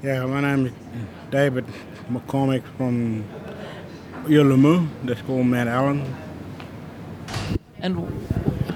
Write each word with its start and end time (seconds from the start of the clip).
Yeah, 0.00 0.26
my 0.26 0.40
name 0.40 0.66
is 0.66 0.72
David 1.28 1.64
McCormack 2.08 2.62
from 2.76 3.24
Yuelamu, 4.26 4.86
the 5.04 5.16
school 5.16 5.42
Mount 5.42 5.68
Allan. 5.68 6.14
And 7.80 7.96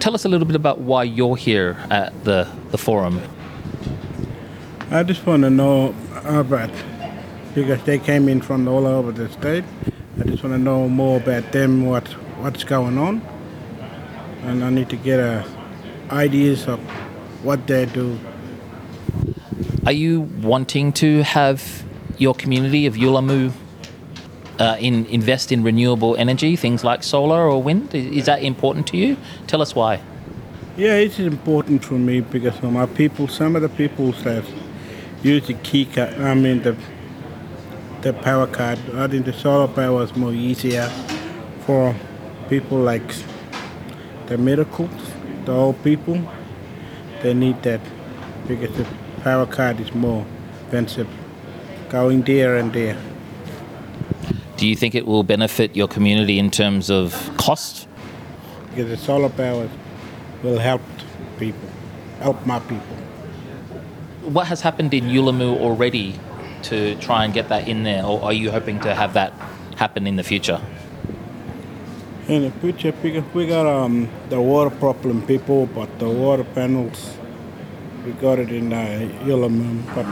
tell 0.01 0.17
us 0.17 0.25
a 0.25 0.29
little 0.29 0.49
bit 0.49 0.57
about 0.57 0.81
why 0.81 1.05
you're 1.05 1.37
here 1.37 1.77
at 1.91 2.25
the, 2.25 2.51
the 2.73 2.79
forum. 2.79 3.23
I 4.91 5.05
just 5.05 5.25
want 5.25 5.45
to 5.45 5.51
know 5.51 5.95
about 6.25 6.71
because 7.55 7.81
they 7.85 8.01
came 8.01 8.29
in 8.29 8.41
from 8.41 8.67
all 8.67 8.85
over 8.85 9.13
the 9.13 9.29
state. 9.29 9.63
I 10.19 10.25
just 10.25 10.43
want 10.43 10.57
to 10.57 10.59
know 10.59 10.89
more 10.89 11.19
about 11.19 11.53
them, 11.53 11.87
what 11.87 12.09
what's 12.43 12.65
going 12.65 12.99
on, 12.99 13.23
and 14.43 14.65
I 14.65 14.71
need 14.71 14.89
to 14.91 14.97
get 14.97 15.21
uh, 15.21 15.45
ideas 16.11 16.67
of 16.67 16.81
what 17.45 17.69
they 17.69 17.87
do. 17.87 18.19
Are 19.85 19.93
you 19.93 20.21
wanting 20.21 20.93
to 20.95 21.23
have 21.25 21.85
your 22.17 22.35
community 22.35 22.87
of 22.87 22.95
Yuelamu 22.95 23.53
uh, 24.61 24.77
in, 24.79 25.07
invest 25.07 25.51
in 25.51 25.65
renewable 25.65 26.15
energy, 26.17 26.55
things 26.55 26.85
like 26.85 27.03
solar 27.03 27.51
or 27.51 27.61
wind? 27.61 27.93
Is, 27.93 28.27
that 28.27 28.45
important 28.45 28.87
to 28.89 28.97
you? 28.97 29.17
Tell 29.49 29.61
us 29.61 29.75
why. 29.75 30.01
Yeah, 30.77 30.95
it's 30.95 31.19
important 31.19 31.85
for 31.85 31.95
me 31.95 32.21
because 32.21 32.63
my 32.63 32.87
people, 32.87 33.27
some 33.27 33.57
of 33.57 33.63
the 33.63 33.69
people 33.69 34.13
that 34.23 34.45
use 35.25 35.49
the 35.49 35.55
key 35.55 35.85
card, 35.87 36.15
I 36.15 36.35
mean 36.35 36.63
the 36.63 36.77
the 38.03 38.13
power 38.13 38.47
card, 38.47 38.79
I 38.95 39.07
think 39.07 39.27
the 39.27 39.33
solar 39.33 39.69
power 39.69 40.03
is 40.03 40.15
more 40.17 40.33
easier 40.33 40.89
for 41.67 41.95
people 42.49 42.79
like 42.79 43.15
the 44.27 44.39
miracles, 44.39 44.91
the 45.45 45.53
old 45.53 45.83
people. 45.85 46.21
They 47.23 47.35
need 47.35 47.63
that 47.63 47.81
because 48.49 48.87
power 49.23 49.47
card 49.47 49.81
is 49.81 49.95
more 49.95 50.27
expensive, 50.63 51.09
going 51.89 52.23
there 52.23 52.57
and 52.57 52.73
there. 52.73 52.97
Do 54.57 54.67
you 54.67 54.77
think 54.77 54.95
it 54.95 55.07
will 55.07 55.23
benefit 55.23 55.77
your 55.77 55.89
community 55.89 56.39
in 56.39 56.51
terms 56.51 56.91
of 56.91 57.31
cost? 57.37 57.89
Because 58.71 58.89
the 58.89 58.97
solar 58.97 59.29
power 59.29 59.69
will 60.43 60.59
help 60.59 60.83
people, 61.39 61.69
help 62.21 62.47
my 62.47 62.59
people. 62.61 62.97
What 64.23 64.47
has 64.47 64.61
happened 64.61 64.95
in 64.95 65.05
Yuelamu 65.05 65.59
already 65.61 66.19
to 66.63 66.95
try 66.97 67.25
and 67.25 67.35
get 67.35 67.49
that 67.49 67.67
in 67.69 67.83
there, 67.83 68.05
or 68.05 68.23
are 68.23 68.33
you 68.33 68.51
hoping 68.51 68.79
to 68.81 68.95
have 68.95 69.15
that 69.15 69.33
happen 69.77 70.07
in 70.07 70.17
the 70.17 70.23
future? 70.23 70.61
In 72.29 72.43
the 72.43 72.51
future, 72.61 72.93
because 72.93 73.25
we 73.35 73.47
got 73.47 73.67
um, 73.67 74.09
the 74.29 74.41
water 74.41 74.71
problem, 74.71 75.27
people, 75.27 75.67
but 75.67 75.99
the 75.99 76.09
water 76.09 76.45
panels, 76.45 77.17
we 78.05 78.13
got 78.13 78.39
it 78.39 78.51
in 78.51 78.73
uh, 78.73 79.09
Yulamun. 79.25 79.85
But 79.95 80.07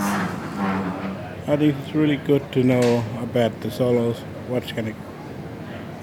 I 1.50 1.56
think 1.56 1.77
it's 1.83 1.94
really 1.94 2.16
good 2.16 2.52
to 2.52 2.62
know 2.62 3.05
about 3.22 3.60
the 3.60 3.70
solos, 3.70 4.19
what's 4.48 4.72
going 4.72 4.86
to 4.86 4.94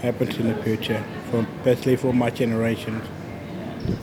happen 0.02 0.29
in 0.35 0.47
the 0.47 0.63
future, 0.63 1.03
for, 1.31 1.45
especially 1.59 1.95
for 1.95 2.13
my 2.13 2.29
generation. 2.29 3.02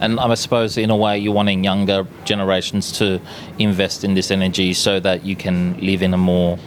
And 0.01 0.19
I 0.19 0.33
suppose, 0.35 0.79
in 0.79 0.91
a 0.91 0.97
way, 0.97 1.19
you're 1.19 1.35
wanting 1.35 1.63
younger 1.63 2.07
generations 2.25 2.91
to 2.93 3.21
invest 3.59 4.03
in 4.03 4.15
this 4.15 4.31
energy 4.31 4.73
so 4.73 4.99
that 5.01 5.25
you 5.25 5.37
can 5.37 5.79
live 5.79 6.03
in 6.03 6.15
a 6.15 6.19
more 6.19 6.59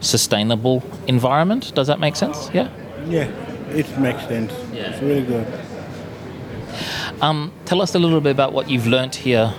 sustainable 0.00 0.82
environment. 1.06 1.72
Does 1.74 1.86
that 1.86 2.00
make 2.00 2.16
sense? 2.16 2.50
Yeah. 2.52 2.68
Yeah, 3.06 3.28
it 3.70 3.98
makes 3.98 4.22
sense. 4.22 4.52
Yeah. 4.72 4.90
It's 4.90 5.02
really 5.02 5.22
good. 5.22 5.46
Um, 7.20 7.52
tell 7.64 7.80
us 7.80 7.94
a 7.94 7.98
little 7.98 8.20
bit 8.20 8.32
about 8.32 8.52
what 8.52 8.68
you've 8.68 8.88
learnt 8.88 9.14
here 9.14 9.54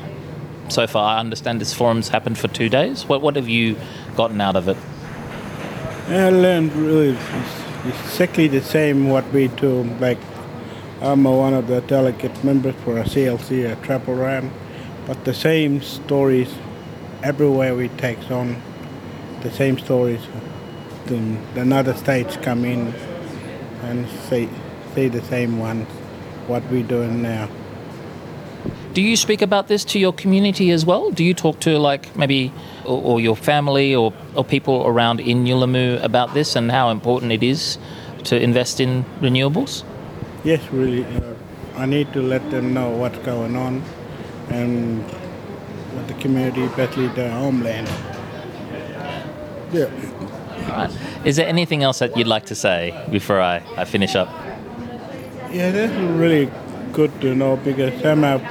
so 0.71 0.87
far. 0.87 1.17
I 1.17 1.19
understand 1.19 1.61
this 1.61 1.73
forum's 1.73 2.09
happened 2.09 2.37
for 2.37 2.47
two 2.47 2.69
days. 2.69 3.05
What, 3.05 3.21
what 3.21 3.35
have 3.35 3.47
you 3.47 3.75
gotten 4.15 4.41
out 4.41 4.55
of 4.55 4.67
it? 4.67 4.77
I 6.07 6.29
learned 6.29 6.73
really 6.73 7.17
exactly 7.87 8.47
the 8.47 8.61
same 8.61 9.09
what 9.09 9.31
we 9.31 9.47
do. 9.47 9.83
Like 9.99 10.19
I'm 11.01 11.23
one 11.23 11.53
of 11.53 11.67
the 11.67 11.81
delegate 11.81 12.43
members 12.43 12.75
for 12.83 12.97
a 12.97 13.03
CLC, 13.03 13.71
a 13.71 13.75
travel 13.83 14.13
around, 14.13 14.51
but 15.05 15.25
the 15.25 15.33
same 15.33 15.81
stories 15.81 16.53
everywhere 17.23 17.75
we 17.75 17.89
take 17.89 18.31
on. 18.31 18.61
The 19.41 19.51
same 19.51 19.77
stories. 19.77 20.21
The, 21.07 21.37
the 21.53 21.75
other 21.75 21.93
states 21.95 22.37
come 22.37 22.65
in 22.65 22.93
and 23.83 24.07
say 24.29 24.49
say 24.93 25.09
the 25.09 25.21
same 25.23 25.59
ones. 25.59 25.87
What 26.47 26.63
we 26.69 26.83
doing 26.83 27.21
now. 27.21 27.49
Do 28.95 29.01
you 29.01 29.17
speak 29.17 29.41
about 29.41 29.67
this 29.67 29.83
to 29.91 29.99
your 29.99 30.13
community 30.13 30.71
as 30.71 30.85
well? 30.85 31.11
Do 31.11 31.25
you 31.25 31.33
talk 31.33 31.59
to 31.59 31.77
like 31.77 32.15
maybe 32.15 32.53
or, 32.85 33.03
or 33.03 33.19
your 33.19 33.35
family 33.35 33.93
or, 33.93 34.13
or 34.35 34.45
people 34.45 34.87
around 34.87 35.19
in 35.19 35.43
Yuelamu 35.43 36.01
about 36.01 36.33
this 36.33 36.55
and 36.55 36.71
how 36.71 36.89
important 36.91 37.33
it 37.33 37.43
is 37.43 37.77
to 38.23 38.41
invest 38.41 38.79
in 38.79 39.03
renewables? 39.19 39.83
Yes, 40.45 40.65
really. 40.71 41.03
Uh, 41.03 41.33
I 41.75 41.85
need 41.85 42.13
to 42.13 42.21
let 42.21 42.49
them 42.51 42.73
know 42.73 42.89
what's 42.89 43.17
going 43.17 43.57
on 43.57 43.83
and 44.47 45.03
what 45.03 46.07
the 46.07 46.13
community, 46.13 46.63
especially 46.63 47.09
the 47.09 47.29
homeland. 47.31 47.89
Yeah. 49.73 49.91
All 50.69 50.87
right. 50.87 50.97
Is 51.25 51.35
there 51.35 51.47
anything 51.49 51.83
else 51.83 51.99
that 51.99 52.15
you'd 52.15 52.27
like 52.27 52.45
to 52.45 52.55
say 52.55 52.97
before 53.11 53.41
I, 53.41 53.61
I 53.75 53.83
finish 53.83 54.15
up? 54.15 54.29
Yeah, 55.51 55.71
that's 55.71 55.93
really 56.17 56.49
good 56.93 57.11
to 57.19 57.35
know 57.35 57.57
because 57.57 58.01
some 58.01 58.23
of 58.23 58.41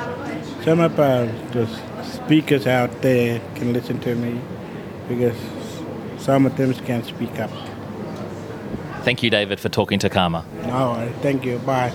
some 0.65 0.81
of 0.81 0.99
uh, 0.99 1.27
the 1.53 1.69
speakers 2.03 2.67
out 2.67 3.03
there 3.03 3.39
can 3.55 3.75
listen 3.75 4.01
to 4.01 4.15
me 4.15 4.41
because 5.09 5.37
some 6.17 6.47
of 6.47 6.57
them 6.57 6.73
can't 6.73 7.05
speak 7.05 7.39
up. 7.39 7.51
Thank 9.03 9.23
you, 9.23 9.29
David, 9.29 9.61
for 9.61 9.69
talking 9.69 9.99
to 9.99 10.09
CAAMA. 10.09 10.43
All 10.73 10.97
right, 10.97 11.15
thank 11.21 11.45
you. 11.45 11.59
Bye. 11.59 11.93